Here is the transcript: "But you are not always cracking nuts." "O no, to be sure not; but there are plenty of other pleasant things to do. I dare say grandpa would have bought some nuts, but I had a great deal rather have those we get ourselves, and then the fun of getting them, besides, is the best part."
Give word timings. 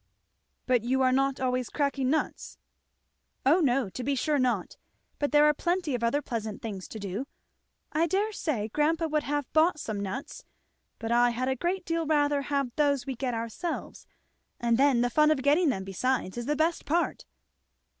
"But 0.65 0.83
you 0.83 1.03
are 1.03 1.11
not 1.11 1.39
always 1.39 1.69
cracking 1.69 2.09
nuts." 2.09 2.57
"O 3.45 3.59
no, 3.59 3.87
to 3.89 4.03
be 4.03 4.15
sure 4.15 4.39
not; 4.39 4.75
but 5.19 5.31
there 5.31 5.45
are 5.45 5.53
plenty 5.53 5.93
of 5.93 6.03
other 6.03 6.23
pleasant 6.23 6.59
things 6.59 6.87
to 6.87 6.97
do. 6.99 7.27
I 7.91 8.07
dare 8.07 8.31
say 8.33 8.69
grandpa 8.69 9.05
would 9.05 9.21
have 9.21 9.53
bought 9.53 9.79
some 9.79 9.99
nuts, 9.99 10.43
but 10.97 11.11
I 11.11 11.29
had 11.29 11.49
a 11.49 11.55
great 11.55 11.85
deal 11.85 12.07
rather 12.07 12.41
have 12.41 12.71
those 12.77 13.05
we 13.05 13.13
get 13.15 13.35
ourselves, 13.35 14.07
and 14.59 14.79
then 14.79 15.01
the 15.01 15.11
fun 15.11 15.29
of 15.29 15.43
getting 15.43 15.69
them, 15.69 15.83
besides, 15.83 16.35
is 16.35 16.47
the 16.47 16.55
best 16.55 16.85
part." 16.85 17.25